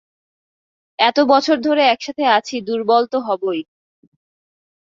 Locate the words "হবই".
3.19-3.59